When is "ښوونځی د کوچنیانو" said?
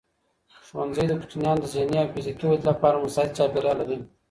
0.65-1.61